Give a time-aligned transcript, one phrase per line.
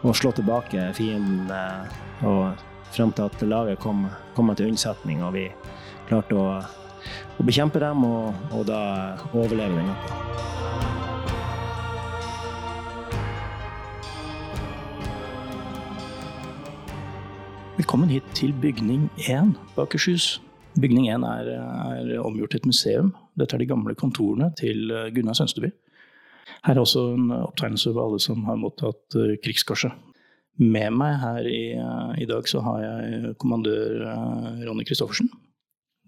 [0.00, 2.60] å slå tilbake fienden eh, og
[2.94, 5.46] frem til at laget kom, kom til unnsetning og vi
[6.08, 6.46] klarte å,
[7.36, 8.80] å bekjempe dem og, og da
[9.34, 10.16] overleve den natta.
[17.76, 20.38] Velkommen hit til bygning 1 på Akershus.
[20.80, 21.52] Bygning 1 er,
[22.00, 23.14] er omgjort til et museum.
[23.40, 25.72] Dette er de gamle kontorene til eh, Gunnar Sønsteby.
[26.66, 29.94] Her er også en opptegnelse over alle som har mottatt uh, krigskorset.
[30.60, 35.30] Med meg her i, uh, i, dag så har jeg kommandør uh, Ronny Christoffersen.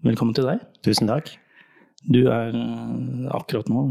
[0.05, 0.61] Velkommen til deg.
[0.85, 1.31] Tusen takk.
[2.03, 2.51] Du er
[3.31, 3.85] akkurat nå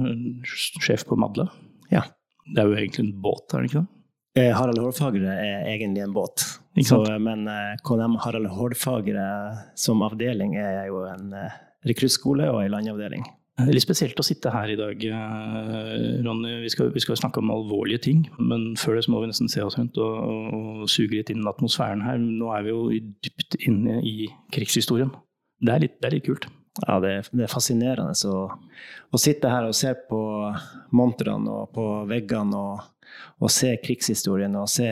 [0.45, 1.49] sjef på Madla.
[1.91, 2.05] Ja.
[2.53, 3.89] Det er jo egentlig en båt, er det ikke det?
[4.33, 6.45] Eh, Harald Hårfagre er egentlig en båt.
[6.89, 9.27] Så, men eh, KNM Harald Hårfagre
[9.77, 11.59] som avdeling er jo en eh,
[11.91, 13.27] rekruttskole og en landavdeling.
[13.63, 15.05] Er litt spesielt å sitte her i dag,
[16.27, 16.55] Ronny.
[16.65, 18.25] Vi skal, vi skal, snakke om alvorlige ting.
[18.39, 20.17] Men før det så må vi nesten se oss rundt og,
[20.57, 22.21] og suge litt inn atmosfæren her.
[22.23, 22.89] Nå er vi jo
[23.25, 25.13] dypt inne i krigshistorien.
[25.63, 26.49] Det er litt, det er litt kult.
[26.87, 28.47] Ja, det er, det er fascinerende å,
[29.13, 30.21] å, sitte her og se på
[30.97, 32.89] montrene og på veggene og
[33.43, 34.89] og se krigshistorien og se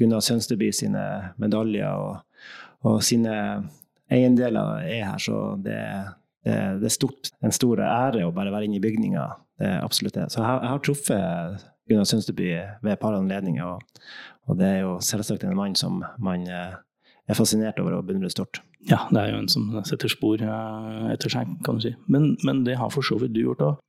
[0.00, 1.04] Gunnar Sønsteby sine
[1.40, 2.46] medaljer og,
[2.88, 3.34] og sine
[4.10, 5.78] eiendeler er her, så det,
[6.44, 9.26] det, det, er stort, en stor ære å bare være inne i bygninga.
[9.60, 10.28] Det er absolutt det.
[10.32, 12.48] Så jeg, jeg har truffet Gunnar Sundsteby
[12.84, 14.06] ved et par anledninger, og,
[14.46, 16.78] og, det er jo selvsagt en mann som man eh,
[17.28, 18.62] er fascinert over og beundrer stort.
[18.88, 21.92] Ja, det er jo en som setter spor eh, etter seg, kan du si.
[22.08, 23.84] Men, men det har for så vidt du gjort òg.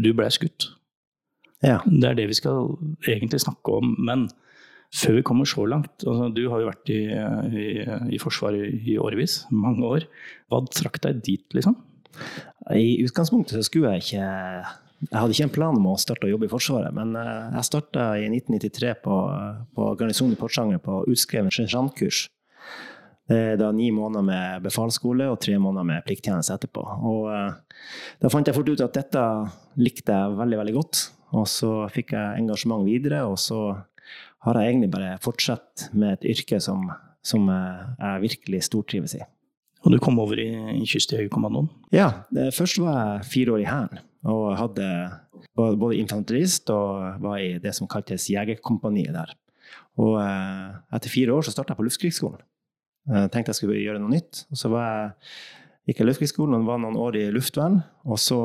[0.00, 0.70] Du ble skutt.
[1.64, 1.80] Ja.
[1.84, 2.72] Det er det vi skal
[3.08, 3.94] egentlig snakke om.
[4.04, 4.28] Men
[4.94, 7.66] før vi kommer så langt altså, Du har jo vært i, i,
[8.14, 10.06] i Forsvaret i årevis, mange år.
[10.52, 11.76] Hva trakk deg dit, liksom?
[12.70, 14.28] I utgangspunktet så skulle jeg ikke
[15.04, 17.68] jeg hadde ikke en plan om å starte å jobbe i Forsvaret, men eh, jeg
[17.68, 19.16] starta i 1993 på,
[19.76, 22.22] på garnisonen i Porsanger på utskrevet sersjantkurs.
[23.28, 26.82] Det da ni måneder med befalsskole og tre måneder med plikttjeneste etterpå.
[27.08, 27.86] Og uh,
[28.20, 29.22] da fant jeg fort ut at dette
[29.80, 31.00] likte jeg veldig, veldig godt.
[31.40, 33.62] Og så fikk jeg engasjement videre, og så
[34.44, 36.86] har jeg egentlig bare fortsatt med et yrke som,
[37.24, 39.22] som jeg virkelig stortrives i.
[39.84, 40.48] Og du kom over i,
[40.80, 41.68] i Kystjegerkommandoen?
[41.92, 42.24] Ja.
[42.56, 44.02] Først var jeg fire år i Hæren.
[44.24, 44.86] Og hadde
[45.56, 49.34] både infanterist og var i det som kaltes Jegerkompaniet der.
[50.00, 52.40] Og eh, etter fire år så starta jeg på Luftkrigsskolen.
[53.04, 54.46] Jeg tenkte jeg skulle gjøre noe nytt.
[54.50, 55.10] Og så var jeg,
[55.90, 57.82] gikk jeg Luftkrigsskolen og var noen år i luftvern.
[58.08, 58.40] Og så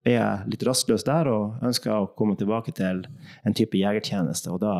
[0.00, 3.04] ble jeg litt rastløs der og ønska å komme tilbake til
[3.44, 4.50] en type jegertjeneste.
[4.54, 4.74] Og da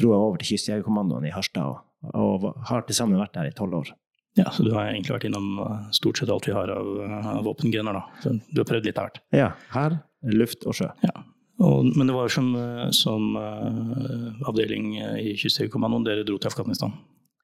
[0.00, 1.82] dro jeg over til Kystjegerkommandoen i Harstad og,
[2.12, 3.92] og har til sammen vært der i tolv år.
[4.38, 6.88] Ja, Så du har egentlig vært innom eh, stort sett alt vi har av,
[7.36, 8.22] av våpengrener, da.
[8.22, 9.20] Så du har prøvd litt av hvert?
[9.36, 9.50] Ja.
[9.74, 9.98] Her,
[10.32, 10.88] luft og sjø.
[11.04, 11.26] Ja.
[11.62, 12.48] Og, men det var som,
[12.96, 16.96] som uh, avdeling i Kystjegerkommandoen dere dro til Afghanistan?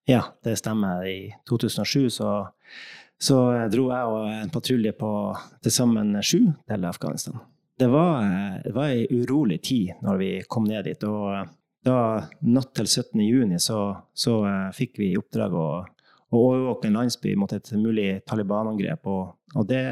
[0.08, 1.04] Ja, det stemmer.
[1.06, 2.32] I 2007 så
[3.18, 3.36] så
[3.70, 5.12] dro jeg og en patrulje på
[5.64, 7.40] til sammen sju til Afghanistan.
[7.78, 8.22] Det var,
[8.62, 11.04] det var ei urolig tid når vi kom ned dit.
[11.04, 11.50] og
[11.86, 11.98] da
[12.42, 13.20] Natt til 17.
[13.22, 13.80] juni så,
[14.16, 19.06] så uh, fikk vi i oppdrag å, å overvåke en landsby mot et mulig Taliban-angrep.
[19.08, 19.82] Og, og det,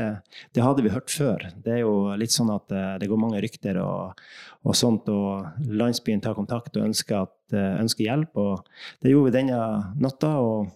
[0.53, 1.47] det, hadde vi hørt før.
[1.65, 4.23] Det er jo litt sånn at uh, det går mange rykter og,
[4.65, 8.43] og, sånt, og landsbyen tar kontakt og ønsker, at, uh, ønsker hjelp.
[8.43, 8.67] Og
[9.05, 9.61] det gjorde vi denne
[10.03, 10.37] natta.
[10.43, 10.75] og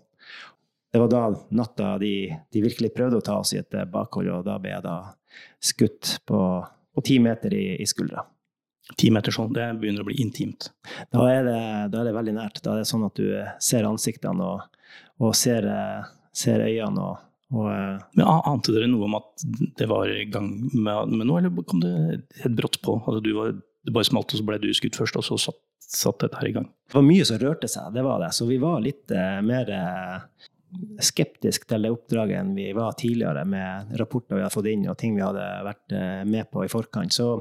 [0.91, 1.23] det var da
[1.55, 2.15] natta de,
[2.51, 4.97] de, virkelig prøvde å ta oss i et bakhold, og da ble jeg da
[5.63, 8.25] skutt på, på ti meter i, i skuldra.
[8.99, 10.71] Ti meter sånn, det begynner å bli intimt?
[11.13, 12.63] Da er, det, da er det veldig nært.
[12.65, 13.29] Da er det sånn at du
[13.63, 14.85] ser ansiktene og,
[15.23, 15.69] og ser,
[16.37, 17.07] ser, øynene.
[17.07, 19.47] og, og eh, Men Ante dere noe om at
[19.79, 21.95] det var i gang med, med noe, eller kom det
[22.43, 22.99] helt brått på?
[23.05, 25.63] Altså, du var, det bare smalt, og så ble du skutt først, og så satt
[25.91, 26.69] satt dette her i gang?
[26.87, 28.31] Det var mye som rørte seg, det var det.
[28.37, 30.47] Så vi var litt eh, mer eh,
[31.03, 34.99] skeptisk til det oppdraget enn vi var tidligere, med rapporter vi hadde fått inn og
[35.01, 37.15] ting vi hadde vært eh, med på i forkant.
[37.17, 37.33] Så,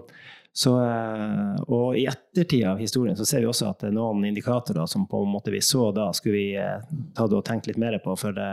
[0.56, 4.26] så, eh, og i ettertid av historien så ser vi også at det er noen
[4.28, 7.70] indikatorer som på en måte vi så da, skulle vi eh, ta det og tenke
[7.70, 8.16] litt mer på.
[8.20, 8.50] For det,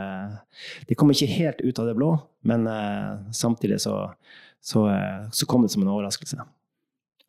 [0.87, 2.13] det kom ikke helt ut av det blå,
[2.47, 3.97] men eh, samtidig så,
[4.63, 6.45] så, eh, så kom det som en overraskelse.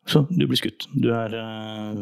[0.09, 0.87] Så du blir skutt.
[0.93, 1.99] Du er eh,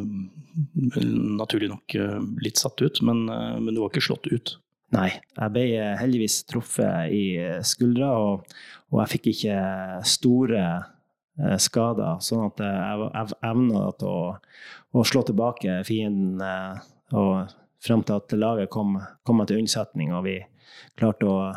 [1.39, 4.57] naturlig nok eh, litt satt ut, men, eh, men, du var ikke slått ut?
[4.95, 8.59] Nei, jeg ble eh, heldigvis truffet i eh, skuldra, og,
[8.93, 9.57] og jeg fikk ikke
[10.07, 10.93] store eh,
[11.61, 12.21] skader.
[12.23, 14.17] Sånn at jeg, evna å,
[14.91, 16.41] å, slå tilbake fienden
[17.13, 17.53] og
[17.83, 18.97] frem til at laget kom,
[19.27, 20.39] kom til unnsetning, og vi
[20.97, 21.51] klarte å,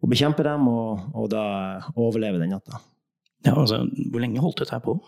[0.00, 1.44] å bekjempe dem og, og da
[1.96, 2.80] overleve den natta.
[3.46, 4.98] Ja, altså, hvor lenge holdt dette på?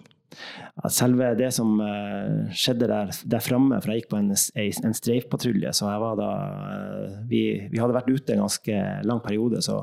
[0.90, 5.72] Selve det som uh, skjedde der, der framme, for jeg gikk på en, en streifpatrulje,
[5.76, 7.42] så jeg var da uh, vi,
[7.72, 9.82] vi, hadde vært ute en ganske lang periode, så,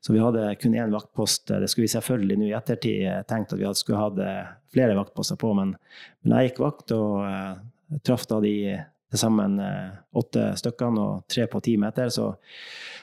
[0.00, 1.52] så vi hadde kun én vaktpost.
[1.52, 4.20] Det skulle vi selvfølgelig nå i ettertid eh, tenkt at vi hadde, skulle hatt
[4.72, 5.74] flere vaktposter på, men,
[6.24, 8.54] men jeg gikk vakt og uh, traff da de
[9.10, 9.56] til sammen
[10.14, 12.12] åtte stykkene og tre på ti meter.
[12.14, 12.28] Så,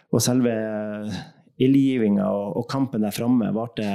[0.08, 0.54] og selve
[1.60, 3.88] ildgivinga og, og kampen der framme varte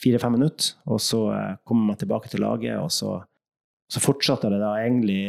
[0.00, 0.74] fire-fem minutter.
[0.90, 3.16] Og så eh, kommer man tilbake til laget, og så,
[3.88, 5.20] så fortsatte det da egentlig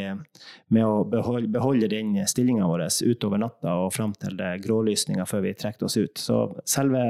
[0.74, 5.56] med å beholde, beholde den stillinga vår utover natta og fram til grålysninga før vi
[5.58, 6.18] trekte oss ut.
[6.20, 7.04] Så selve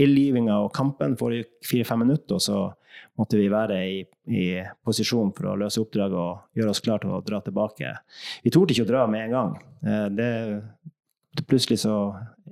[0.00, 2.62] ildgivinga og kampen foregikk fire-fem minutter, og så
[3.18, 4.00] måtte vi være i,
[4.30, 4.46] i,
[4.86, 7.92] posisjon for å løse oppdraget og gjøre oss klar til å dra tilbake.
[8.42, 9.52] Vi torde ikke å dra med en gang.
[9.86, 10.30] Eh, det,
[11.42, 11.96] plutselig så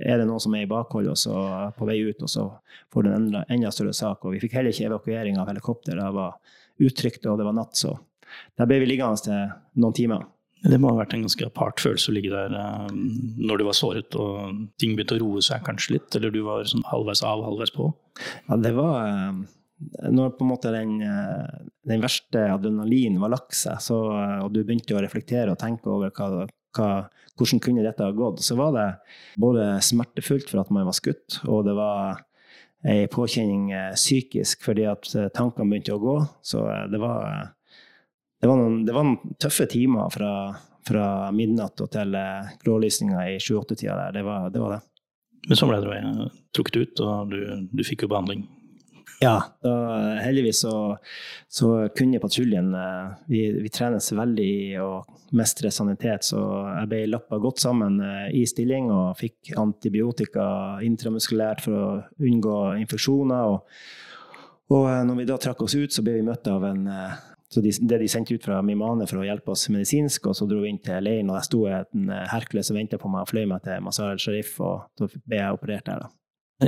[0.01, 1.35] er det noen som er i bakhold og så
[1.77, 2.49] på vei ut, og så
[2.93, 4.25] får du en enda, enda større sak.
[4.25, 5.99] Og vi fikk heller ikke evakuering av helikopter.
[5.99, 6.39] Det var
[6.83, 7.97] utrygt, og det var natt, så
[8.59, 10.25] der ble vi liggende til noen timer.
[10.63, 13.01] Det må ha vært en ganske apart følelse å ligge der um,
[13.43, 16.63] når du var såret og ting begynte å roe seg kanskje litt, eller du var
[16.71, 17.89] sånn halvveis av, halvveis på?
[18.47, 19.43] Ja, det var um,
[20.15, 23.99] Når på en måte den, uh, den verste adrenalin var lagt seg, så,
[24.45, 26.47] og du begynte å reflektere og tenke over hva,
[26.77, 26.93] hva
[27.39, 28.43] hvordan kunne dette ha gått?
[28.45, 28.89] Så var det
[29.41, 32.21] både smertefullt for at man var skutt, og det var
[32.83, 36.17] ei påkjenning eh, psykisk fordi at eh, tankene begynte å gå.
[36.43, 37.53] Så eh, det var,
[38.43, 40.33] det var, noen, det var noen, tøffe timer fra,
[40.87, 41.05] fra
[41.35, 42.17] midnatt og til
[42.65, 44.17] grålysninga i 7-8-tida der.
[44.19, 47.39] Det var, det var, det Men så ble du trukket ut, og du,
[47.71, 48.45] du fikk jo behandling
[49.23, 49.73] ja, da,
[50.19, 50.75] heldigvis så,
[51.49, 55.03] så, kunne patruljen eh, vi, vi, trenes veldig i å
[55.39, 56.41] mestre sanitet, så
[56.81, 60.47] jeg ble lappa godt sammen eh, i stilling og fikk antibiotika
[60.85, 63.53] intramuskulært for å unngå infeksjoner.
[63.53, 63.85] Og,
[64.75, 66.89] og eh, når vi da trakk oss ut, så ble vi møtt av en
[67.53, 70.47] så de, det de sendte ut fra Mimane for å hjelpe oss medisinsk, og så
[70.49, 73.29] dro vi inn til leiren, og der sto en Hercules og venta på meg og
[73.29, 76.07] fløy meg til Mazar el-Sharif, og da ble jeg operert der.
[76.07, 76.09] da.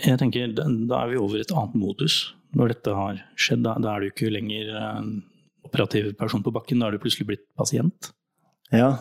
[0.03, 3.65] Jeg tenker, Da er vi over et annet modus når dette har skjedd.
[3.67, 5.15] Da, da er du ikke lenger en
[5.65, 8.13] operativ person på bakken, da er du plutselig blitt pasient.
[8.75, 8.97] Ja,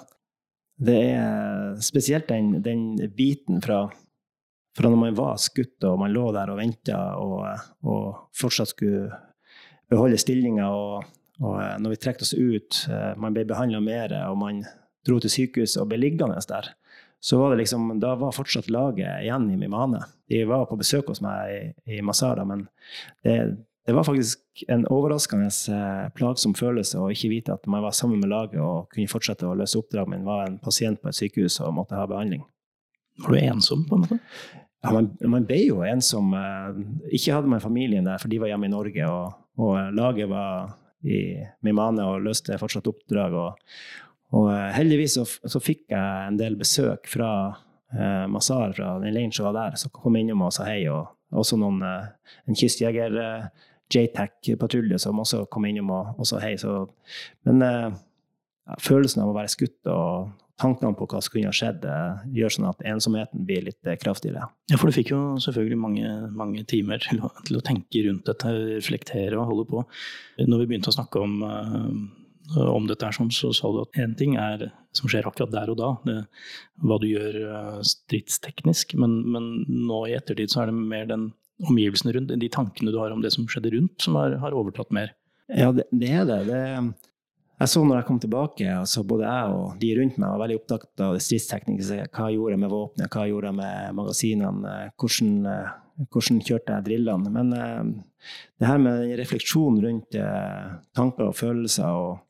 [0.84, 3.86] det er spesielt den, den biten fra,
[4.76, 7.44] fra, når man var skutt og man lå der og venta og,
[7.86, 9.10] og, fortsatt skulle
[9.92, 10.70] beholde stillinga.
[10.70, 11.12] Og,
[11.44, 12.86] og, når vi trekte oss ut,
[13.22, 14.64] man ble behandla mer, og man
[15.06, 16.72] dro til sykehuset og ble liggende der
[17.24, 20.02] så var det liksom, da var fortsatt laget igjen i Mimane.
[20.28, 21.62] De var på besøk hos meg i,
[21.96, 22.66] i Masara, men
[23.24, 23.38] det,
[23.88, 28.20] det, var faktisk en overraskende eh, plagsom følelse å ikke vite at man var sammen
[28.20, 31.62] med laget og kunne fortsette å løse oppdrag, men var en pasient på et sykehus
[31.64, 32.44] og måtte ha behandling.
[33.24, 34.20] Var du ensom, på en måte?
[34.84, 36.36] Ja, man, man ble jo ensom.
[36.36, 36.84] Eh,
[37.16, 40.74] ikke hadde man familien der, for de var hjemme i Norge, og, og laget var
[41.08, 43.40] i Mimane og løste fortsatt oppdrag.
[43.46, 43.80] Og,
[44.34, 47.32] og eh, heldigvis så, så, fikk jeg en del besøk fra
[47.94, 50.82] eh, Mazar, fra den leiren som var der, som kom innom og sa hei.
[50.92, 51.12] Og
[51.44, 56.56] også noen, eh, en kystjeger, eh, JTAC-patrulje, som også kom innom og, og sa hei.
[56.62, 56.80] Så,
[57.46, 57.92] men eh,
[58.82, 62.58] følelsen av å være skutt og tankene på hva som kunne ha skjedd, eh, gjør
[62.58, 64.48] sånn at ensomheten blir litt kraftigere.
[64.72, 68.26] Ja, for du fikk jo selvfølgelig mange, mange timer til å, til å, tenke rundt
[68.32, 69.86] dette, reflektere og holde på.
[70.42, 71.40] Når vi begynte å snakke om
[72.52, 75.72] om dette er sånn, så sa du at én ting er som skjer akkurat der
[75.74, 76.18] og da, det,
[76.84, 79.48] hva du gjør uh, stridsteknisk, men, men,
[79.88, 81.32] nå i ettertid så er det mer den
[81.64, 84.94] omgivelsene rundt, de tankene du har om det som skjedde rundt, som har, har overtatt
[84.94, 85.14] mer.
[85.48, 86.40] Ja, det, det er det.
[86.50, 86.62] det.
[87.62, 90.58] Jeg så når jeg kom tilbake, altså både jeg og de rundt meg var veldig
[90.60, 92.10] opptatt av det stridstekniske.
[92.10, 96.88] Hva jeg gjorde med våpenet, hva jeg gjorde med magasinene, hvordan, eh, hvordan kjørte jeg
[96.90, 97.34] drillene.
[97.38, 100.18] Men det her med refleksjon rundt
[100.98, 102.23] tanker og følelser og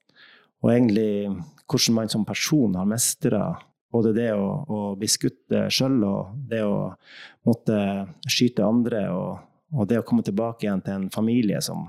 [0.63, 1.29] og egentlig
[1.67, 3.43] hvordan man som person har mestra
[3.93, 6.77] både det å, å bli skutt sjøl og det å
[7.45, 7.77] måtte
[8.25, 9.43] skyte andre, og,
[9.75, 11.85] og, det å komme tilbake igjen til en familie som,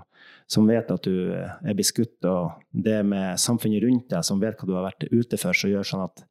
[0.51, 4.61] som vet at du er blitt skutt, og det med samfunnet rundt deg som vet
[4.61, 6.25] hva du har vært ute for, som gjør sånn at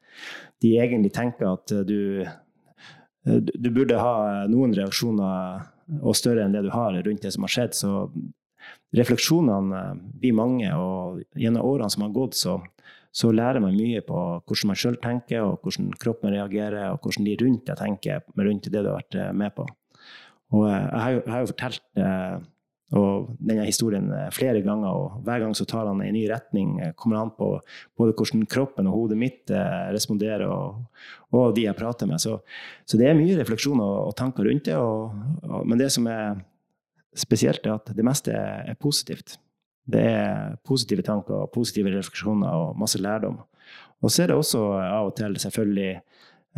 [0.61, 2.21] de egentlig tenker at du,
[3.25, 5.71] du burde ha noen reaksjoner
[6.01, 7.73] og større enn det du har rundt det som har skjedd.
[7.75, 7.91] Så
[8.93, 9.83] refleksjonene
[10.21, 12.59] blir mange, og gjennom årene som har gått, så
[13.13, 17.27] så lærer man mye på hvordan man sjøl tenker, og hvordan kroppen reagerer, og hvordan
[17.27, 19.67] de rundt deg tenker rundt det du har vært eh, med på.
[20.57, 21.85] Og eh, jeg har jo, jeg har jo fortalt
[22.93, 24.03] og denne historien
[24.35, 26.75] flere ganger, og hver gang så tar han en ny retning.
[26.99, 27.47] Kommer an på
[27.97, 29.49] både hvordan kroppen og hodet mitt
[29.95, 30.83] responderer, og,
[31.33, 32.21] og de jeg prater med.
[32.21, 32.35] Så,
[32.85, 34.77] så, det er mye refleksjon og, og tanker rundt det.
[34.77, 36.37] Og, men det som er
[37.19, 39.37] spesielt, er at det meste er positivt.
[39.85, 43.41] Det er positive tanker positive refleksjoner og masse lærdom.
[44.03, 45.91] Og så er det også av og til selvfølgelig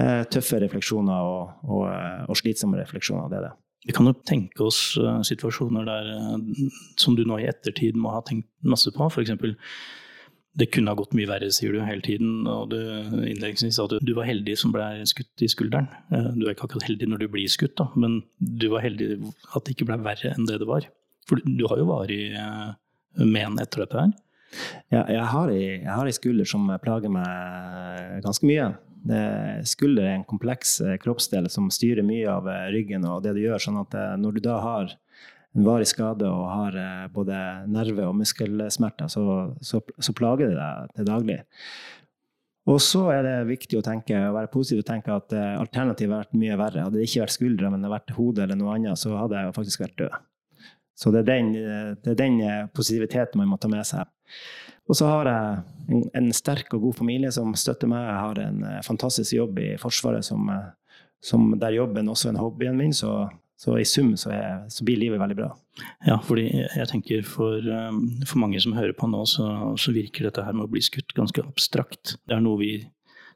[0.02, 3.30] eh, tøffe refleksjoner og, og, eh, og, slitsomme refleksjoner.
[3.30, 3.54] Det er det.
[3.86, 4.98] Vi kan jo tenke oss
[5.28, 6.08] situasjoner der
[6.98, 9.10] som du nå i ettertid må ha tenkt masse på.
[9.12, 9.36] F.eks.
[10.56, 12.46] det kunne ha gått mye verre, sier du hele tiden.
[12.48, 15.90] Og du innledningsvis sa du, du, var heldig som ble skutt i skulderen.
[16.14, 19.18] Uh, du er ikke akkurat heldig når du blir skutt, da, men du var heldig
[19.52, 20.88] at det ikke ble verre enn det det var.
[21.28, 22.14] For du har jo vært
[23.16, 24.12] men etter dette her?
[24.94, 28.70] Ja, jeg har, ei, skulder som plager meg ganske mye.
[29.68, 33.44] Skulder er en kompleks eh, kroppsdel som styrer mye av eh, ryggen og det du
[33.44, 33.62] gjør.
[33.62, 34.96] sånn at eh, når du da har
[35.56, 36.78] en varig skade og har
[37.16, 37.36] både
[37.72, 39.24] nerve- og muskelsmerter, så,
[39.64, 41.38] så, så, plager det deg til daglig.
[42.68, 46.24] Og så er det viktig å tenke, å være positiv og tenke at alternativet har
[46.26, 46.86] vært mye verre.
[46.88, 49.44] Hadde det ikke vært skuldre, men det hadde vært hodet eller noe annet, så hadde
[49.44, 50.16] jeg faktisk vært død.
[50.96, 51.52] Så det er, den,
[52.04, 54.08] det er den eh, positiviteten man må ta med seg.
[54.88, 58.06] Og så har jeg en, en, sterk og god familie som støtter meg.
[58.06, 60.48] Jeg har en fantastisk jobb i Forsvaret som,
[61.26, 62.94] som der jobben også er en hobbyen min.
[62.94, 63.12] Så,
[63.56, 65.50] så i sum så, er, så, blir livet veldig bra.
[66.08, 69.48] Ja, fordi jeg tenker for, um, for mange som hører på nå, så,
[69.80, 72.18] så, virker dette her med å bli skutt ganske abstrakt.
[72.28, 72.74] Det er noe vi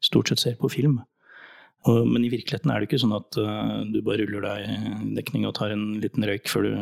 [0.03, 0.99] stort sett ser på film.
[1.87, 5.15] Og, men i virkeligheten er det ikke sånn at uh, du bare ruller deg i
[5.21, 6.75] dekning og tar en liten røyk før du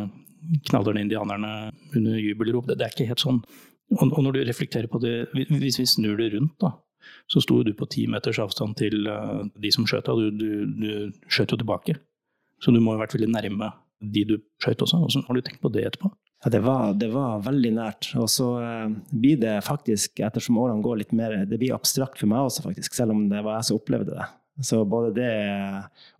[0.71, 1.53] knaller ned indianerne
[1.93, 2.65] under jubelrop.
[2.65, 3.43] Det, det, er ikke helt sånn.
[3.93, 5.15] Og, og, når du reflekterer på det,
[5.53, 6.73] hvis vi snur det rundt, da,
[7.29, 10.25] så sto du på ti meters avstand til uh, de som skjøt deg.
[10.41, 11.99] Du, du, du skjøt jo tilbake.
[12.63, 14.99] Så du må ha vært veldig nærme de du skøyt også.
[15.01, 16.11] Hvordan har du tenkt på det etterpå?
[16.45, 18.11] Ja, det var, det var veldig nært.
[18.21, 22.29] Og så uh, blir det faktisk, ettersom årene går litt mer, det blir abstrakt for
[22.29, 22.97] meg også, faktisk.
[22.97, 24.27] Selv om det var jeg som opplevde det.
[24.61, 25.33] Så både det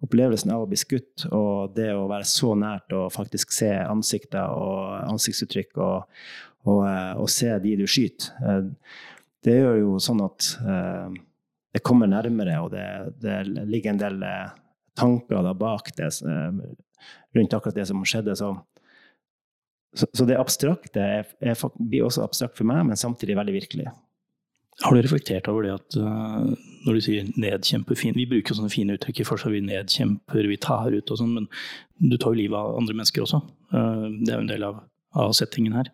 [0.05, 4.53] opplevelsen av å bli skutt og det å være så nært og faktisk se ansikter
[4.53, 6.19] og ansiktsuttrykk og,
[6.67, 8.67] og, eh, og se de du skyter, eh,
[9.47, 11.17] det gjør jo sånn at eh,
[11.73, 12.85] det kommer nærmere, og det,
[13.21, 13.39] det
[13.69, 14.23] ligger en del
[14.97, 16.09] tanker da bak det,
[17.37, 18.35] rundt akkurat det som skjedde.
[18.39, 18.51] Så,
[19.95, 23.93] så, så det abstrakte er, er, blir også abstrakt for meg, men samtidig veldig virkelig.
[24.85, 26.51] Har du reflektert over det at uh,
[26.85, 29.55] når du sier 'nedkjempe' fin, Vi bruker sånne fine uttrykk i Forsvar.
[29.55, 31.47] Vi nedkjemper, vi tar ut og sånn, men
[31.97, 33.41] du tar jo livet av andre mennesker også.
[33.73, 34.83] Uh, det er jo en del av,
[35.17, 35.89] av, settingen her.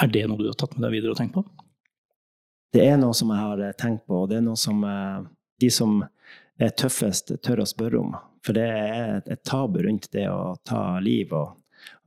[0.00, 1.44] Er det noe du har tatt med deg videre og tenkt på?
[2.72, 5.20] Det er noe som jeg har eh, tenkt på, og det er noe som uh,
[5.60, 6.00] de som
[6.56, 8.16] er tøffest, tør å spørre om.
[8.42, 11.32] For det er et, tabu rundt det å ta liv.
[11.36, 11.54] Og,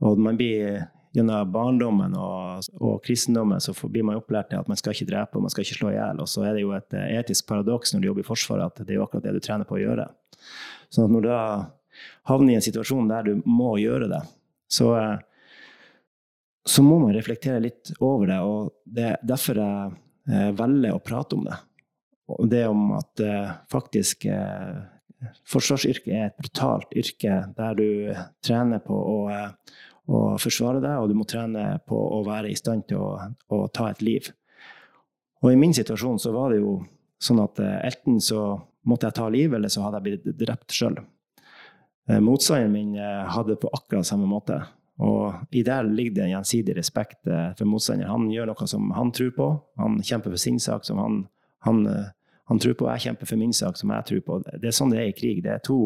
[0.04, 0.84] og man blir
[1.16, 5.38] gjennom barndommen og, og, kristendommen så blir man opplært til at man skal ikke drepe
[5.38, 6.22] og man skal ikke slå i hjel.
[6.24, 8.84] Og så er det jo et eh, etisk paradoks når du jobber i Forsvaret, at
[8.84, 10.10] det er jo akkurat det du trener på å gjøre.
[10.92, 11.44] Så når du da
[12.30, 14.20] havner i en situasjon der du må gjøre det,
[14.76, 15.16] så, eh,
[16.68, 18.42] så må man reflektere litt over det.
[18.44, 19.96] Og det er derfor jeg
[20.28, 21.62] eh, velger å prate om det.
[22.50, 23.22] Det om at
[23.70, 24.24] faktisk
[25.50, 27.88] Forsvarsyrket er et brutalt yrke der du
[28.46, 29.18] trener på å
[30.06, 33.10] å forsvare deg, og du må trene på å være i stand til å,
[33.50, 34.30] å ta et liv.
[35.44, 36.78] Og i min situasjon så var det jo
[37.22, 38.56] sånn at eh, enten så
[38.86, 41.00] måtte jeg ta liv, eller så hadde jeg blitt drept sjøl.
[42.10, 44.60] Eh, motstanderen min eh, hadde det på akkurat samme måte.
[45.06, 48.14] Og i det ligger det en gjensidig respekt for motstanderen.
[48.14, 49.48] Han gjør noe som han tror på.
[49.82, 51.18] Han kjemper for sin sak som han,
[51.68, 51.82] han,
[52.50, 52.90] han tror på.
[52.94, 54.38] Jeg kjemper for min sak som jeg tror på.
[54.46, 55.42] Det er sånn det er i krig.
[55.46, 55.80] Det er to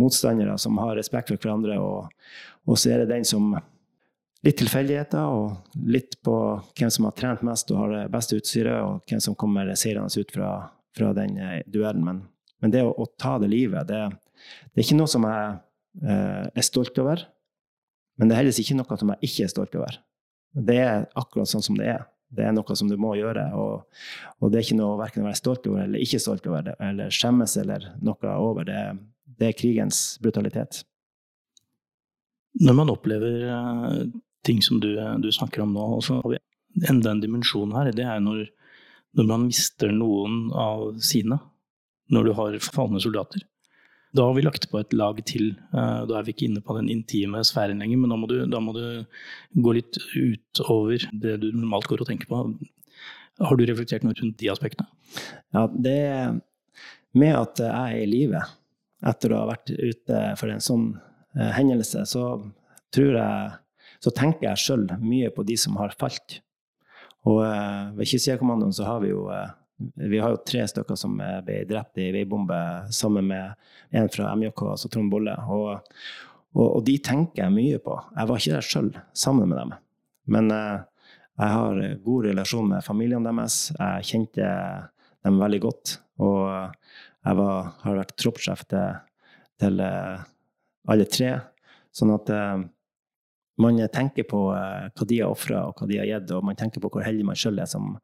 [0.00, 2.12] motstandere som har respekt for hverandre, og,
[2.68, 3.56] og så er det den som
[4.44, 6.32] Litt tilfeldigheter og litt på
[6.78, 10.22] hvem som har trent mest og har det beste utstyret, og hvem som kommer seirende
[10.22, 10.50] ut fra,
[10.94, 12.04] fra den eh, duellen.
[12.06, 12.20] Men,
[12.62, 14.04] men det å, å, ta det livet, det,
[14.68, 15.56] det, er ikke noe som jeg
[16.04, 17.24] eh, er stolt over.
[18.20, 19.98] Men det er heller ikke noe som jeg ikke er stolt over.
[20.68, 22.06] Det er akkurat sånn som det er.
[22.34, 23.44] Det er noe som du må gjøre.
[23.56, 24.02] Og,
[24.40, 26.76] og det er ikke noe verken å være stolt over eller ikke stolt over, det,
[26.82, 28.66] eller skjemmes eller noe over.
[28.68, 28.82] Det,
[29.38, 30.82] det er krigens brutalitet.
[32.62, 34.04] Når man opplever uh,
[34.46, 37.92] ting som du, du, snakker om nå, så har vi enda en dimensjon her.
[37.94, 38.46] Det er når,
[39.18, 41.38] når man mister noen av sine.
[42.12, 43.42] Når du har falne soldater.
[44.16, 45.50] Da har vi lagt på et lag til.
[45.74, 48.36] Eh, da er vi ikke inne på den intime sfæren lenger, men da må du,
[48.48, 48.84] da må du
[49.62, 52.42] gå litt utover det du normalt går og tenker på.
[53.42, 54.88] Har du reflektert noe rundt de aspektene?
[55.54, 55.98] Ja, det
[57.16, 58.40] Med at jeg er i live
[59.08, 60.90] etter å ha vært ute for en sånn
[61.36, 62.24] eh, hendelse, så
[62.92, 63.54] tror jeg
[64.04, 66.40] så tenker jeg sjøl mye på de som har falt.
[67.24, 69.24] Og eh, ved Kystjegerkommandoen så har vi jo
[69.76, 72.58] vi har jo tre stykker som ble drept i veibombe
[72.94, 75.34] sammen med en fra MJK, altså Trond Bolle.
[75.52, 75.90] Og,
[76.56, 77.96] og, og, de tenker jeg mye på.
[78.16, 79.74] Jeg var ikke der sjøl sammen med dem.
[80.32, 80.78] Men eh,
[81.36, 83.58] jeg har god relasjon med familiene deres.
[83.76, 84.46] Jeg kjente
[85.26, 85.98] dem veldig godt.
[86.24, 86.46] Og
[87.26, 88.96] jeg var, har vært troppssjef til,
[89.60, 90.24] til eh,
[90.88, 91.34] alle tre.
[91.96, 92.64] Sånn at eh,
[93.62, 96.58] man tenker på eh, hva de har ofra og hva de har gitt, og man
[96.58, 97.94] tenker på hvor heldig man sjøl er som,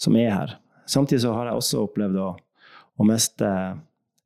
[0.00, 0.56] som er her.
[0.86, 2.28] Samtidig så har jeg også opplevd å,
[2.98, 3.48] å miste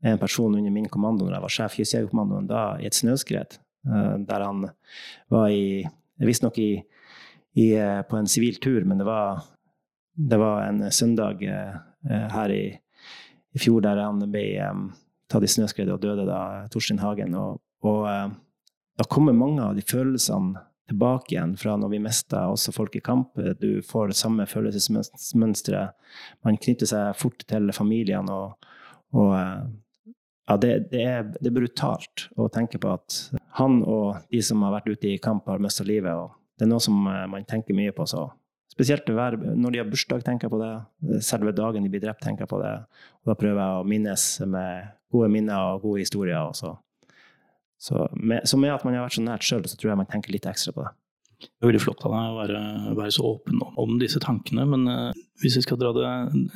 [0.06, 3.58] en person under min kommando når jeg var sjef Kystjegerkommandoen, da i et snøskred.
[3.86, 4.66] Eh, der han
[5.32, 5.84] var i
[6.22, 9.44] Visstnok på en sivil tur, men det var,
[10.12, 11.76] det var en søndag eh,
[12.32, 12.64] her i,
[13.54, 14.46] i, fjor der han ble
[15.28, 16.40] tatt i snøskredet og døde da,
[16.72, 17.34] Torstein Hagen.
[17.34, 18.04] Og, og
[18.96, 20.60] da kommer mange av de følelsene
[20.90, 23.38] tilbake igjen fra når vi mista også folk i kamp.
[23.60, 25.96] Du får det samme følelsesmønsteret.
[26.46, 28.32] Man knytter seg fort til familiene.
[28.32, 28.70] og,
[29.16, 29.34] og
[30.46, 33.18] ja, det, det, er, det, er, brutalt å tenke på at
[33.58, 36.14] han og de som har vært ute i kamp, har mista livet.
[36.14, 38.06] og Det er noe som eh, man tenker mye på.
[38.06, 38.28] så
[38.70, 41.22] Spesielt når de har bursdag, tenker jeg på det.
[41.24, 42.74] Selve dagen de blir drept, tenker jeg på det.
[43.24, 46.44] Og da prøver jeg å minnes med gode minner og gode historier.
[46.44, 46.54] Og
[47.82, 50.08] så med, så med at man har vært så nært sjøl, så tror jeg man
[50.10, 50.94] tenker litt ekstra på det.
[51.36, 52.60] Det er veldig flott av deg å være,
[52.96, 54.64] være, så åpen om disse tankene.
[54.72, 56.06] Men uh, hvis vi skal dra det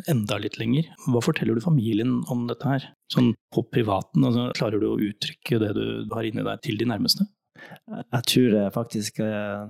[0.09, 2.87] enda litt lenger, hva forteller du familien om dette her?
[3.13, 6.89] Sånn på privaten, altså, klarer du å uttrykke det du har inni deg til de
[6.89, 7.29] nærmeste?
[7.61, 9.69] Jeg tror faktisk uh,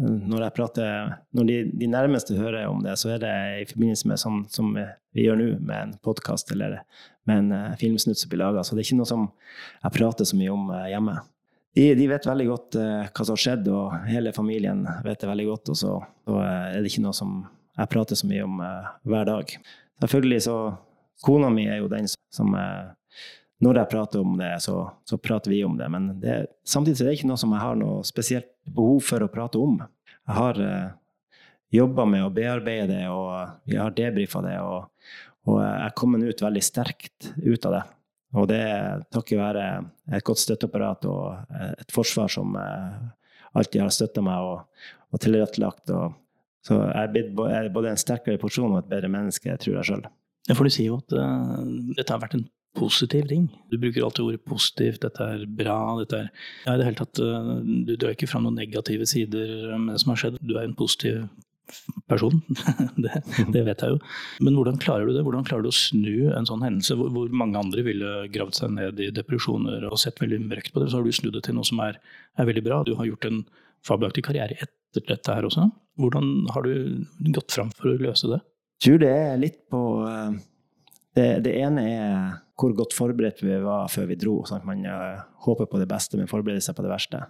[0.00, 4.20] når, prater, når de, de, nærmeste hører om det, så er det i forbindelse med
[4.20, 6.80] sånn som vi gjør nå, med en podkast eller
[7.28, 8.64] med en uh, filmsnutt som blir laga.
[8.64, 9.26] Så det er ikke noe som
[9.82, 11.18] jeg prater så mye om uh, hjemme.
[11.76, 15.28] De, de, vet veldig godt uh, hva som har skjedd, og hele familien vet det
[15.30, 15.74] veldig godt.
[15.74, 17.36] Og så, så er det ikke noe som
[17.76, 18.58] jeg prater så mye om
[19.08, 19.54] hver dag.
[20.02, 20.56] Selvfølgelig så
[21.24, 22.50] Kona mi er jo den som
[23.62, 25.88] når jeg prater om det, så, så prater vi om det.
[25.92, 29.30] Men det, samtidig er det ikke noe som jeg har noe spesielt behov for å
[29.30, 29.76] prate om.
[30.26, 30.88] Jeg har eh,
[31.78, 34.56] jobba med å bearbeide det, og vi har debrifa det.
[34.66, 34.88] Og,
[35.46, 37.82] og jeg er kommet ut veldig sterkt ut av det.
[38.40, 39.66] Og det er takket være
[40.16, 42.96] et godt støtteapparat og et forsvar som eh,
[43.52, 45.92] alltid har støtta meg og, og tilrettelagt.
[45.92, 46.16] Og,
[46.66, 50.04] så jeg er både en sterkere porsjon og et bedre menneske, tror jeg sjøl.
[50.48, 51.62] Ja, for du sier jo at uh,
[51.94, 53.46] dette har vært en positiv ting.
[53.70, 57.20] Du bruker alltid ordet positivt, dette er bra, dette er ja, i det hele tatt,
[57.22, 57.54] eh,
[57.88, 60.38] Du drar ikke fram noen negative sider med det som har skjedd.
[60.40, 61.24] Du er en positiv
[62.10, 62.40] person,
[63.04, 63.22] det,
[63.54, 63.98] det, vet jeg jo.
[64.44, 65.24] Men hvordan klarer du det?
[65.24, 68.74] Hvordan klarer du å snu en sånn hendelse hvor, hvor mange andre ville gravd seg
[68.76, 70.90] ned i depresjoner og sett veldig mørkt på det?
[70.90, 72.00] Så har du snudd det til noe som er,
[72.36, 72.82] er veldig bra.
[72.86, 73.42] Du har gjort en
[73.86, 75.68] fabelaktig karriere etter dette her også.
[76.00, 77.04] Hvordan har du
[77.34, 78.42] gått fram for å løse det?
[78.82, 80.40] Jeg tror det er litt på eh,
[81.16, 82.16] det, det ene er
[82.58, 84.40] hvor godt forberedt vi var før vi dro.
[84.46, 87.24] Sånn at man uh, håper på det beste, men forbereder seg på det verste.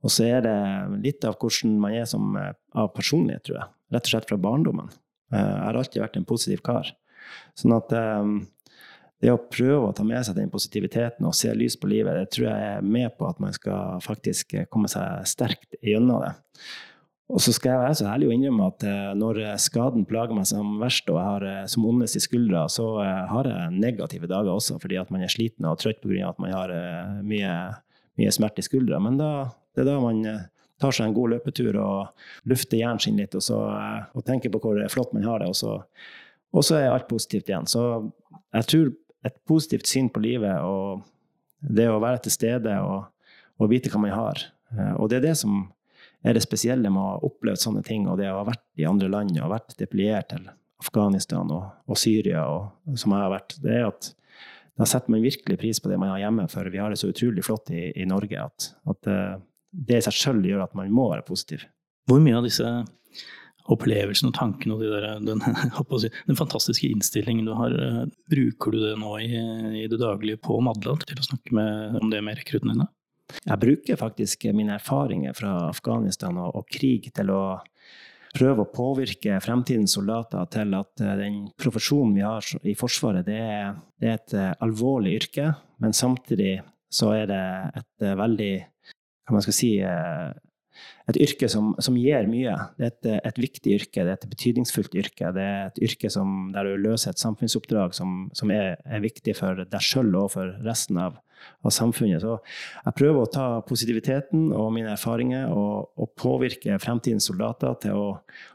[0.00, 0.56] Og så er det
[1.04, 3.74] litt av hvordan man er som, uh, av personlighet, tror jeg.
[3.94, 4.88] Rett og slett fra barndommen.
[5.34, 6.94] Uh, jeg har alltid vært en positiv kar.
[7.58, 8.38] Sånn at um,
[9.20, 12.30] det å prøve å ta med seg den positiviteten og se lys på livet, det
[12.32, 16.32] tror jeg er med på at man skal faktisk komme seg sterkt gjennom det.
[17.30, 20.48] Og så skal jeg være så ærlig å innrømme at eh, når skaden plager meg
[20.50, 24.30] som verst, og jeg har eh, som ondest i skuldra, så eh, har jeg negative
[24.30, 26.32] dager også, fordi at man er sliten og trøtt pga.
[26.32, 26.74] at man har
[27.26, 27.52] mye,
[28.18, 28.98] mye smerte i skuldra.
[29.02, 29.30] Men da,
[29.76, 30.24] det er da man
[30.80, 33.60] tar seg en god løpetur og lufter hjernen sin litt, og, så,
[34.16, 35.78] og tenker på hvor flott man har det, og så,
[36.50, 37.68] og så er alt positivt igjen.
[37.70, 37.84] Så
[38.56, 38.94] jeg tror
[39.28, 41.04] et positivt syn på livet og
[41.60, 43.12] det å være til stede og,
[43.60, 44.48] og vite hva man har,
[44.96, 45.68] og det er det som
[46.24, 48.86] er det spesielle med å ha opplevd sånne ting, og det å ha vært i
[48.88, 50.48] andre land og vært depliert til
[50.80, 54.12] Afghanistan og, og Syria, og, som jeg har vært, det er at
[54.80, 57.10] da setter man virkelig pris på det man har hjemme, for vi har det så
[57.12, 59.36] utrolig flott i, i Norge at, at, eh,
[59.70, 61.66] det i seg sjøl gjør at man må være positiv.
[62.08, 62.66] Hvor mye av disse
[63.70, 65.42] opplevelsene og tankene og de der, den,
[66.02, 67.74] si, den, fantastiske innstillingen du har.
[67.74, 68.00] Eh,
[68.32, 69.28] bruker du det nå i,
[69.82, 72.88] i det daglige på Madla til å snakke med, om det med rekruttene dine?
[73.44, 77.42] Jeg bruker faktisk mine erfaringer fra Afghanistan og, og, krig til å
[78.36, 83.40] prøve å påvirke fremtidens soldater til at eh, den profesjonen vi har i Forsvaret, det
[83.42, 85.48] er, det er et eh, alvorlig yrke,
[85.82, 87.42] men samtidig så er det
[87.80, 88.52] et veldig
[89.30, 89.68] hva man skal si,
[91.10, 92.54] et yrke som, som gir mye.
[92.78, 95.32] Det er et, et, viktig yrke, det er et betydningsfullt yrke.
[95.36, 99.34] Det er et yrke som, der du løser et samfunnsoppdrag som, som er, er, viktig
[99.38, 101.18] for deg sjøl og for resten av,
[101.62, 102.22] av, samfunnet.
[102.24, 102.36] Så
[102.84, 108.10] jeg prøver å ta positiviteten og mine erfaringer og, og påvirke fremtidens soldater til å,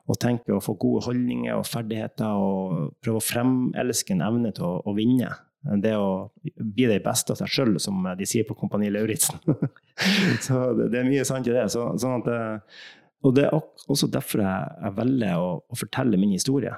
[0.05, 4.67] å, tenke og få gode holdninger og ferdigheter og prøve å fremelske en evne til
[4.67, 5.33] å, å vinne
[5.81, 9.39] det å bli det beste av seg sjøl, som de sier på Kompani Lauritzen.
[10.45, 11.65] så det er mye sant i det.
[11.73, 12.83] Så, sånn at, eh,
[13.25, 13.57] og det er
[13.89, 16.75] også derfor jeg, velger å, å, fortelle min historie.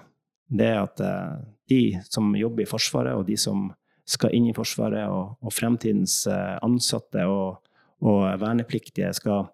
[0.47, 1.35] Det at eh,
[1.67, 3.67] de som jobber i Forsvaret, og de som
[4.07, 7.59] skal inn i Forsvaret, og, og fremtidens eh, ansatte og,
[8.03, 9.47] og, vernepliktige, skal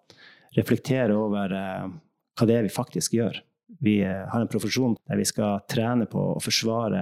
[0.54, 3.40] reflektere over hva det er vi faktisk gjør.
[3.82, 7.00] Vi har en profesjon der vi skal trene på å forsvare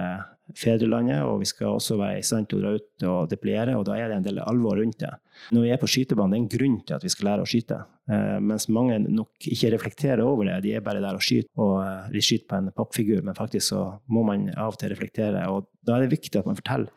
[0.59, 3.85] fedrelandet, og vi skal også være i stand til å dra ut og deployere, og
[3.87, 5.11] da er det en del alvor rundt det.
[5.55, 7.49] Når vi er på skytebanen, det er en grunn til at vi skal lære å
[7.49, 7.79] skyte.
[8.11, 10.59] Eh, mens mange nok ikke reflekterer over det.
[10.65, 13.71] De er bare der og skyter, og eh, de skyter på en pappfigur, men faktisk
[13.71, 15.45] så må man av og til reflektere.
[15.53, 16.91] Og da er det viktig at man forteller,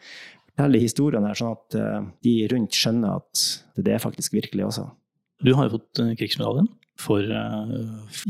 [0.57, 3.45] forteller historiene her, sånn at eh, de rundt skjønner at
[3.77, 4.89] det er faktisk virkelig også.
[5.45, 7.21] Du har jo fått krigsmedaljen for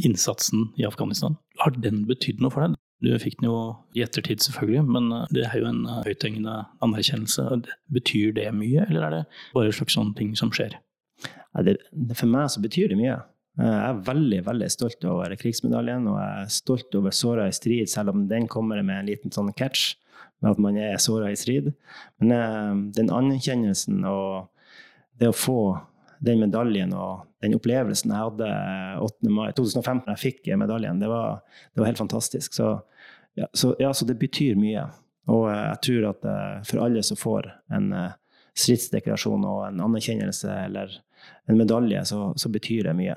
[0.02, 1.36] innsatsen i Afghanistan.
[1.62, 2.74] Har den betydd noe for deg?
[3.04, 3.58] Du fikk den jo
[3.96, 7.60] i ettertid, selvfølgelig, men eh, det er jo en eh, høythengende anerkjennelse.
[7.92, 10.78] Betyr det mye, eller er det bare en slags sånn ting som skjer?
[11.56, 13.18] For meg så betyr det mye.
[13.60, 17.56] Eh, jeg er veldig veldig stolt over krigsmedaljen, og jeg er stolt over såra i
[17.56, 19.94] strid, selv om den kommer med en liten sånn catch
[20.42, 21.72] med at man er såra i strid.
[22.20, 24.49] Men den anerkjennelsen og
[25.16, 25.61] det å få
[26.25, 28.51] den medaljen og den opplevelsen jeg hadde
[29.05, 29.31] 8.
[29.33, 32.57] mai 2015 da jeg fikk medaljen, det var, det var helt fantastisk.
[32.57, 32.75] Så
[33.37, 34.87] ja, så ja, så det betyr mye.
[35.33, 38.14] Og eh, jeg tror at eh, for alle som får en eh,
[38.57, 40.94] stridsdekorasjon og en anerkjennelse eller
[41.51, 43.16] en medalje, så, så betyr det mye.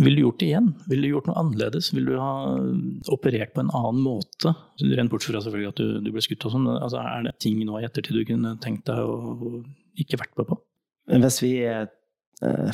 [0.00, 0.68] Ville du gjort det igjen?
[0.88, 1.90] Ville du gjort noe annerledes?
[1.92, 2.32] Ville du ha
[3.12, 4.54] operert på en annen måte?
[4.80, 6.68] Rent bortsett fra selvfølgelig at du, du ble skutt og sånn.
[6.72, 9.60] Altså, er det ting nå i ettertid du kunne tenkt deg å
[10.00, 10.58] ikke vært med på?
[11.12, 11.84] Hvis vi eh,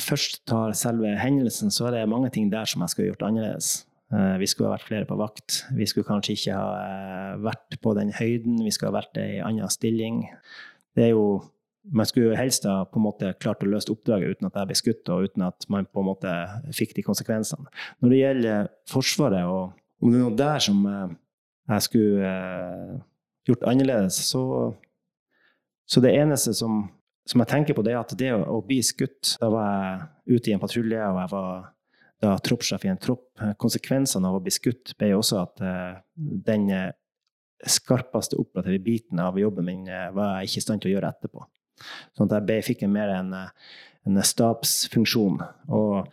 [0.05, 3.73] først tar selve hendelsen, så er det mange ting der som jeg skulle gjort annerledes.
[4.15, 5.63] Eh, vi skulle ha vært flere på vakt.
[5.75, 8.63] Vi skulle kanskje ikke ha eh, vært på den høyden.
[8.63, 10.23] Vi skulle ha vært i en annen stilling.
[10.95, 11.41] Det er jo
[11.91, 14.77] man skulle helst ha på en måte klart å løse oppdraget uten at jeg ble
[14.77, 16.35] skutt, og uten at man på en måte
[16.75, 17.69] fikk de konsekvensene.
[18.03, 22.35] Når det gjelder Forsvaret, og om det er noe der som jeg skulle
[23.49, 24.43] gjort annerledes, så,
[25.89, 26.85] så det eneste som
[27.29, 30.49] som jeg tenker på, det er at det å, bli skutt Da var jeg ute
[30.49, 31.67] i en patrulje, og jeg var
[32.19, 33.27] da troppssjef i en tropp.
[33.61, 36.65] Konsekvensene av å bli skutt ble også at uh, den
[37.63, 41.45] skarpeste operative biten av jobben min var jeg ikke i stand til å gjøre etterpå.
[42.17, 43.33] Sånn at jeg fikk mer en,
[44.07, 45.41] en stabsfunksjon.
[45.75, 46.07] Og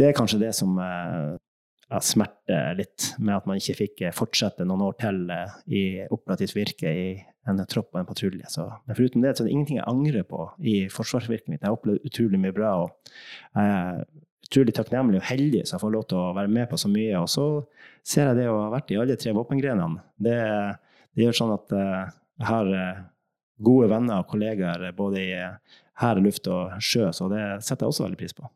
[0.00, 4.86] det er kanskje det som jeg smerter litt, med at man ikke fikk fortsette noen
[4.88, 5.26] år til
[5.68, 7.06] i operativt virke i
[7.50, 8.46] en tropp og en patrulje.
[8.86, 11.62] men foruten det så er det ingenting jeg angrer på i forsvarsvirket mitt.
[11.62, 12.74] Jeg har opplevd utrolig mye bra.
[12.84, 12.90] og
[13.54, 14.04] jeg er
[14.52, 17.14] utrolig takknemlig og heldig som får lov til å være med på så mye.
[17.20, 17.46] Og så
[18.04, 20.02] ser jeg det å ha vært i alle tre våpengrenene.
[20.16, 20.38] Det,
[21.14, 23.02] det, gjør sånn at eh, jeg har eh,
[23.64, 25.30] gode venner og kollegaer både i
[26.02, 28.48] hær, luft og sjø, så det setter jeg også veldig pris på.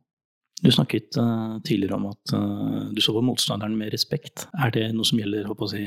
[0.65, 4.47] Du snakket uh, tidligere om at uh, du så på motstanderen med respekt.
[4.57, 5.83] Er det noe som gjelder å si,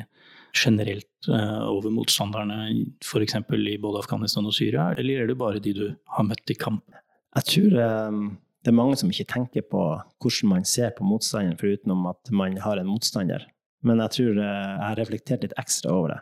[0.53, 2.59] generelt uh, over motstanderne,
[3.01, 3.39] f.eks.
[3.57, 6.85] i både Afghanistan og Syria, eller er det bare de du har møtt i kamp?
[7.37, 7.73] Jeg tror
[8.59, 9.81] det er mange som ikke tenker på
[10.21, 13.45] hvordan man ser på motstanderen, foruten at man har en motstander.
[13.85, 16.19] Men jeg tror jeg har reflektert litt ekstra over det,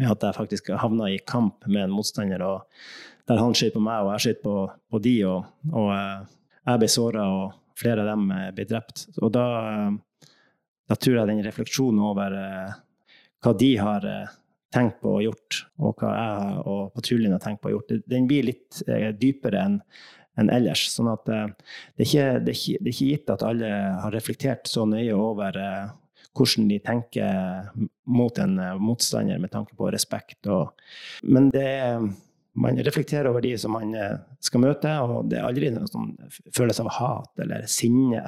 [0.00, 3.82] med at jeg faktisk havna i kamp med en motstander, og der han skøyt på
[3.84, 4.54] meg, og jeg skøyt på,
[4.90, 6.24] på, de, og, og uh,
[6.64, 8.26] jeg ble såra, og flere av dem
[8.56, 9.06] ble drept.
[9.20, 9.46] Og da,
[10.90, 12.36] da tror jeg den refleksjonen over
[13.44, 14.34] hva de har eh,
[14.74, 18.28] tenkt på og gjort, og hva jeg og patruljen har tenkt på og gjort, den
[18.30, 19.80] blir litt eh, dypere enn
[20.34, 20.88] enn ellers.
[20.90, 21.50] Sånn at eh,
[21.94, 23.68] det er, ikke, det, er ikke, det er, ikke, gitt at alle
[24.02, 25.60] har reflektert så nøye over
[26.34, 27.70] hvordan de tenker
[28.10, 30.40] mot en motstander med tanke på respekt.
[30.50, 30.72] Og,
[31.22, 32.06] men det er
[32.54, 33.94] man reflekterer over de som man
[34.42, 36.12] skal møte, og det er aldri noen sånn
[36.54, 38.22] følelse av hat eller sinne.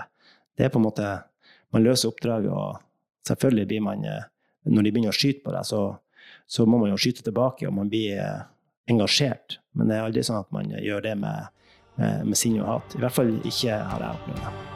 [0.59, 1.15] Det er på en måte
[1.75, 2.79] Man løser oppdraget og
[3.27, 5.81] selvfølgelig blir man Når de begynner å skyte på deg, så,
[6.47, 8.19] så må man jo skyte tilbake, og man blir
[8.91, 9.61] engasjert.
[9.75, 11.53] Men det er aldri sånn at man gjør det med,
[11.99, 12.97] med, med sinne og hat.
[12.97, 14.76] I hvert fall ikke har jeg opplevd det.